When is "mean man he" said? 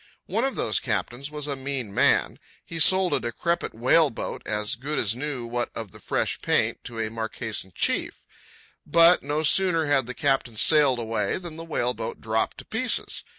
1.55-2.79